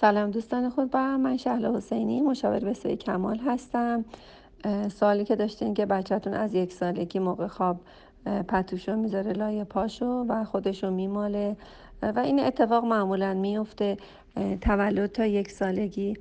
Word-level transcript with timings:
سلام 0.00 0.30
دوستان 0.30 0.68
خود 0.70 0.90
با 0.90 1.16
من 1.16 1.36
شهلا 1.36 1.76
حسینی 1.76 2.20
مشاور 2.20 2.58
بسیار 2.58 2.94
کمال 2.94 3.38
هستم. 3.38 4.04
سوالی 4.88 5.24
که 5.24 5.36
داشتین 5.36 5.74
که 5.74 5.86
بچهتون 5.86 6.34
از 6.34 6.54
یک 6.54 6.72
سالگی 6.72 7.18
موقع 7.18 7.46
خواب 7.46 7.80
پتوشو 8.48 8.96
می‌ذاره 8.96 9.32
لای 9.32 9.64
پاشو 9.64 10.24
و 10.28 10.44
خودشو 10.44 10.90
میماله 10.90 11.56
و 12.02 12.18
این 12.18 12.40
اتفاق 12.40 12.84
معمولا 12.84 13.34
میفته 13.34 13.96
تولد 14.60 15.12
تا 15.12 15.26
یک 15.26 15.50
سالگی 15.50 16.14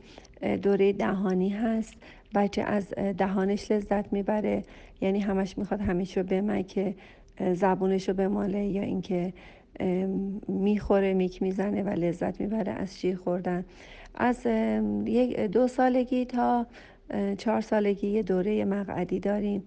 دوره 0.62 0.94
دهانی 0.94 1.50
هست. 1.50 1.94
بچه 2.36 2.62
از 2.62 2.94
دهانش 3.18 3.72
لذت 3.72 4.14
می‌بره. 4.14 4.64
یعنی 5.02 5.20
همش 5.20 5.58
می‌خواد 5.58 5.82
همیشه 5.82 6.24
بمکه 6.24 6.96
زبونش 7.54 8.10
رو 8.10 8.16
بماله 8.16 8.66
یا 8.66 8.82
اینکه 8.82 9.34
می‌خوره 10.48 11.14
میک 11.14 11.42
می‌زنه 11.42 11.84
و 11.84 11.90
لذت 11.90 12.42
می‌بره 12.42 12.72
از 12.72 13.00
شیر 13.00 13.16
خوردن. 13.16 13.66
از 14.16 14.46
یک 15.06 15.40
دو 15.40 15.68
سالگی 15.68 16.26
تا 16.26 16.68
چهار 17.38 17.62
سالگی 17.62 18.08
یه 18.08 18.24
دوره 18.24 18.66
مقعدی 18.66 19.20
داریم 19.20 19.64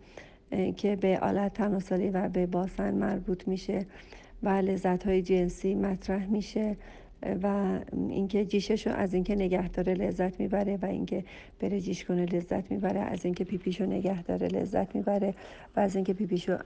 که 0.77 0.97
به 0.97 1.19
آلت 1.19 1.55
تناسلی 1.55 2.11
و 2.11 2.29
به 2.29 2.47
باسن 2.47 2.95
مربوط 2.95 3.49
میشه 3.49 3.87
و 4.43 4.49
لذت 4.49 5.07
های 5.07 5.23
جنسی 5.23 5.75
مطرح 5.75 6.27
میشه 6.27 6.77
و 7.43 7.79
اینکه 8.09 8.45
جیشش 8.45 8.87
رو 8.87 8.93
از 8.93 9.15
اینکه 9.15 9.35
نگه 9.35 9.69
داره 9.69 9.95
لذت 9.95 10.41
می‌بره 10.41 10.79
و 10.83 10.87
اینکه 10.87 11.25
بره 11.61 11.81
جیش 11.81 12.05
کنه 12.05 12.25
لذت 12.25 12.71
می‌بره 12.71 13.01
از 13.01 13.25
اینکه 13.25 13.45
پیپیشو 13.45 13.87
نگه 13.87 14.23
داره 14.23 14.49
لذت 14.49 14.95
می‌بره 14.95 15.35
و 15.77 15.81
از 15.81 15.95
اینکه 15.97 16.13
پیپیشو 16.13 16.57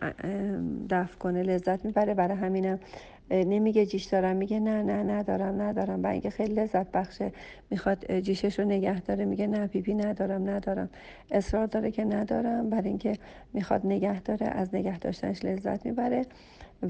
دفع 0.91 1.17
کنه 1.19 1.43
لذت 1.43 1.85
می‌بره. 1.85 2.15
برای 2.15 2.37
همینم 2.37 2.79
نمیگه 3.31 3.87
جیش 3.87 4.05
دارم 4.05 4.37
میگه 4.37 4.61
نه 4.61 4.83
نه 4.83 5.03
ندارم 5.03 5.63
ندارم. 5.63 6.03
و 6.03 6.07
اینکه 6.07 6.31
خیلی 6.31 6.55
لذت 6.55 6.93
بخشه. 6.93 7.33
می‌خواد 7.71 8.19
جیشش 8.21 8.59
رو 8.59 8.65
نگه 8.65 9.01
داره 9.01 9.25
میگه 9.25 9.47
نه 9.47 9.67
پیپی 9.67 9.95
ندارم 9.95 10.51
ندارم. 10.51 10.91
اصرار 11.31 11.67
داره 11.67 11.91
که 11.91 12.05
ندارم. 12.05 12.71
برای 12.71 12.89
اینکه 12.89 13.17
می‌خواد 13.53 13.87
نگه 13.87 14.21
داره 14.21 14.47
از 14.47 14.75
نگه 14.75 14.99
داشتنش 14.99 15.45
لذت 15.45 15.87
می‌بره. 15.87 16.27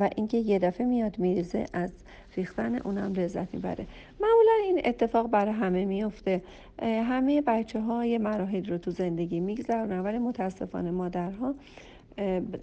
و 0.00 0.10
اینکه 0.16 0.38
یه 0.38 0.58
دفعه 0.58 0.86
میاد 0.86 1.18
میریزه 1.18 1.66
از 1.72 1.90
ریختن 2.36 2.74
اونم 2.76 3.12
لذت 3.12 3.54
می‌بره. 3.54 3.86
معمولا 4.20 4.52
این 4.64 4.80
اتفاق 4.84 5.30
برای 5.30 5.52
همه 5.54 5.84
میفته. 5.84 6.42
همه 6.82 7.40
بچه 7.40 7.80
های 7.80 8.18
مراحل 8.18 8.64
رو 8.64 8.78
تو 8.78 8.90
زندگی 8.90 9.40
میگذرونن. 9.40 10.00
ولی 10.00 10.18
متاسفانه 10.18 10.90
مادرها 10.90 11.54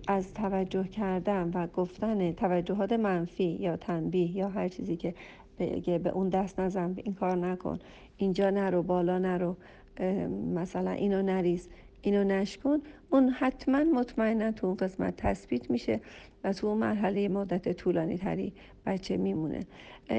از 0.08 0.34
توجه 0.34 0.84
کردن 0.84 1.52
و 1.54 1.68
گفتن 1.68 2.32
توجهات 2.32 2.94
منفی 2.94 3.58
یا 3.60 3.78
تنبیه 3.78 4.38
یا 4.38 4.50
هر 4.50 4.68
چیزی 4.68 4.96
که 4.96 5.14
به 5.86 6.10
اون 6.10 6.30
دست 6.30 6.60
نزن 6.60 6.96
این 7.04 7.14
کار 7.14 7.36
نکن 7.36 7.80
اینجا 8.18 8.50
نرو 8.50 8.84
بالا 8.84 9.18
نرو 9.18 9.56
مثلا 10.56 10.92
اینو 10.92 11.22
نریز 11.22 11.70
اینو 12.02 12.24
نشکن 12.24 12.80
اون 13.10 13.30
حتما 13.30 13.84
مطمئنا 13.84 14.52
تو 14.52 14.68
اون 14.68 14.76
قسمت 14.76 15.16
تثبیت 15.18 15.72
میشه 15.72 16.00
و 16.44 16.54
تو 16.54 16.68
اون 16.68 16.78
مرحله 16.78 17.28
مدت 17.28 17.72
طولانی 17.72 18.18
تری 18.18 18.54
بچه 18.86 19.18
میمونه. 19.18 19.66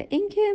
اینکه 0.08 0.54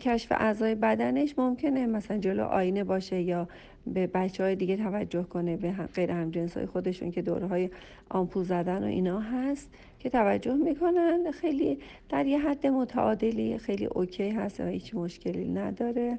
کشف 0.00 0.32
اعضای 0.32 0.74
بدنش 0.74 1.38
ممکنه 1.38 1.86
مثلا 1.86 2.18
جلو 2.18 2.44
آینه 2.44 2.84
باشه 2.84 3.20
یا 3.20 3.48
به 3.86 4.06
بچه 4.06 4.44
های 4.44 4.56
دیگه 4.56 4.76
توجه 4.76 5.22
کنه 5.22 5.56
به 5.56 5.72
غیر 5.72 6.10
همجنس 6.10 6.56
های 6.56 6.66
خودشون 6.66 7.10
که 7.10 7.22
دوره 7.22 7.46
های 7.46 7.70
آمپول 8.10 8.44
زدن 8.44 8.82
و 8.82 8.86
اینا 8.86 9.20
هست 9.20 9.70
که 9.98 10.10
توجه 10.10 10.54
می‌کنن. 10.54 11.30
خیلی 11.30 11.78
در 12.08 12.26
یه 12.26 12.38
حد 12.38 12.66
متعادلی 12.66 13.58
خیلی 13.58 13.84
اوکی 13.84 14.30
هست 14.30 14.60
و 14.60 14.66
هیچ 14.66 14.94
مشکلی 14.94 15.48
نداره. 15.48 16.18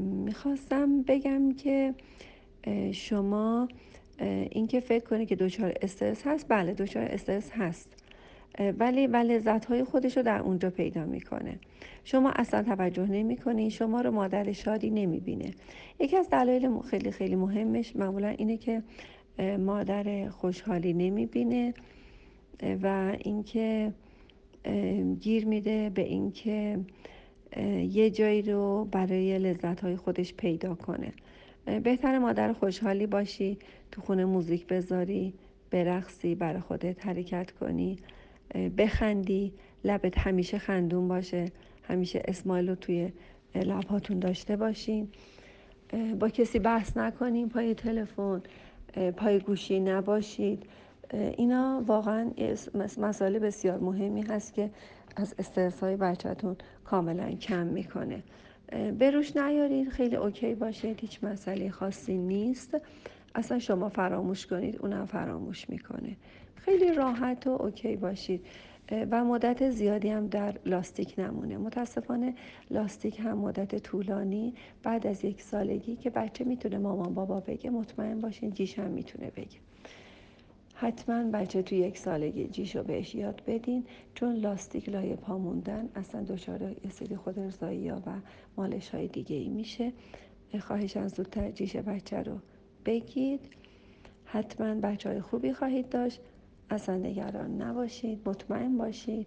می‌خواستم 0.00 1.02
بگم 1.02 1.52
که 1.52 1.94
شما 2.92 3.68
اینکه 4.50 4.80
فکر 4.80 5.04
کنه 5.04 5.26
که 5.26 5.36
دچار 5.36 5.72
استرس 5.82 6.26
هست. 6.26 6.46
بله 6.48 6.74
دچار 6.74 7.04
استرس 7.04 7.50
هست. 7.50 8.07
ولی 8.58 9.06
و 9.06 9.16
لذت 9.16 9.64
های 9.64 9.84
خودش 9.84 10.16
رو 10.16 10.22
در 10.22 10.40
اونجا 10.40 10.70
پیدا 10.70 11.04
می‌کنه. 11.04 11.58
شما 12.04 12.30
اصلا 12.30 12.62
توجه 12.62 13.06
نمی‌کنی 13.06 13.70
شما 13.70 14.00
رو 14.00 14.10
مادر 14.10 14.52
شادی 14.52 14.90
نمی‌بینه. 14.90 15.50
یکی 16.00 16.16
از 16.16 16.30
دلایل 16.30 16.78
خیلی 16.78 17.10
خیلی 17.10 17.36
مهمش 17.36 17.96
معمولا 17.96 18.28
اینه 18.28 18.56
که 18.56 18.82
مادر 19.58 20.28
خوشحالی 20.28 20.92
نمی‌بینه 20.92 21.74
و 22.82 23.16
اینکه 23.24 23.92
گیر 25.20 25.46
میده 25.46 25.90
به 25.90 26.02
اینکه 26.02 26.78
یه 27.90 28.10
جایی 28.10 28.42
رو 28.42 28.88
برای 28.92 29.38
لذت 29.38 29.80
های 29.80 29.96
خودش 29.96 30.34
پیدا 30.34 30.74
کنه. 30.74 31.12
بهتر 31.84 32.18
مادر 32.18 32.52
خوشحالی 32.52 33.06
باشی 33.06 33.58
تو 33.92 34.00
خونه 34.00 34.24
موزیک 34.24 34.66
بذاری 34.66 35.34
برقصی 35.70 36.34
برای 36.34 36.60
خودت 36.60 37.06
حرکت 37.06 37.50
کنی. 37.50 37.98
بخندی 38.54 39.52
لبت 39.84 40.18
همیشه 40.18 40.58
خندون 40.58 41.08
باشه. 41.08 41.52
همیشه 41.82 42.22
اسمایل 42.24 42.68
رو 42.68 42.74
توی 42.74 43.12
لبهاتون 43.54 44.18
داشته 44.18 44.56
باشین. 44.56 45.08
با 46.18 46.28
کسی 46.28 46.58
بحث 46.58 46.96
نکنین 46.96 47.48
پای 47.48 47.74
تلفن 47.74 48.42
پای 49.16 49.38
گوشی 49.38 49.80
نباشید. 49.80 50.66
اینا 51.12 51.82
واقعا 51.86 52.30
مسائل 52.98 53.38
بسیار 53.38 53.78
مهمی 53.78 54.22
هست 54.22 54.54
که 54.54 54.70
از 55.16 55.34
استرس 55.38 55.80
های 55.80 55.96
بچهتون 55.96 56.56
کاملا 56.84 57.30
کم 57.30 57.66
می‌کنه. 57.66 58.22
بروش 58.98 59.36
نیارید 59.36 59.88
خیلی 59.88 60.16
اوکی 60.16 60.54
باشید 60.54 61.00
هیچ 61.00 61.24
مسئله 61.24 61.70
خاصی 61.70 62.18
نیست. 62.18 62.76
اصلا 63.34 63.58
شما 63.58 63.88
فراموش 63.88 64.46
کنید 64.46 64.76
اونم 64.80 65.06
فراموش 65.06 65.70
می‌کنه. 65.70 66.16
خیلی 66.54 66.92
راحت 66.92 67.46
و 67.46 67.50
اوکی 67.50 67.96
باشید. 67.96 68.46
و 69.10 69.24
مدت 69.24 69.70
زیادی 69.70 70.08
هم 70.08 70.26
در 70.26 70.54
لاستیک 70.66 71.14
نمونه. 71.18 71.58
متاسفانه 71.58 72.34
لاستیک 72.70 73.20
هم 73.20 73.38
مدت 73.38 73.82
طولانی 73.82 74.54
بعد 74.82 75.06
از 75.06 75.24
یک 75.24 75.42
سالگی 75.42 75.96
که 75.96 76.10
بچه 76.10 76.44
می‌تونه 76.44 76.78
مامان 76.78 77.14
بابا 77.14 77.40
بگه 77.40 77.70
مطمئن 77.70 78.20
باشین 78.20 78.50
جیش 78.50 78.78
هم 78.78 78.90
می‌تونه 78.90 79.30
بگه. 79.30 79.58
حتما 80.74 81.30
بچه 81.30 81.62
تو 81.62 81.74
یک 81.74 81.98
سالگی 81.98 82.48
جیشو 82.48 82.82
بهش 82.82 83.14
یاد 83.14 83.42
بدین 83.46 83.84
چون 84.14 84.34
لاستیک 84.34 84.88
لای 84.88 85.16
پا 85.16 85.38
موندن 85.38 85.88
اصلا 85.94 86.22
دچار 86.22 86.62
یه 86.62 86.90
سری 86.90 87.16
خود 87.16 87.38
ها 87.38 87.70
و 88.06 88.20
مالش 88.56 88.88
های 88.88 89.08
دیگه 89.08 89.36
ای 89.36 89.48
میشه 89.48 89.92
خواهشان 90.60 91.08
زودتر 91.08 91.50
جیش 91.50 91.76
بچه 91.76 92.22
رو 92.22 92.38
بگید. 92.88 93.40
حتما 94.24 94.74
بچه 94.74 95.08
های 95.08 95.20
خوبی 95.20 95.52
خواهید 95.52 95.88
داشت. 95.88 96.20
اصلا 96.70 96.96
نگران 96.96 97.62
نباشید. 97.62 98.28
مطمئن 98.28 98.78
باشید 98.78 99.26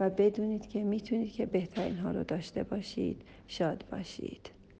و 0.00 0.10
بدونید 0.10 0.68
که 0.68 0.84
می‌تونید 0.84 1.32
که 1.32 1.46
بهترین 1.46 1.98
ها 1.98 2.10
رو 2.10 2.24
داشته 2.24 2.62
باشید. 2.62 3.22
شاد 3.46 3.84
باشید. 3.92 4.50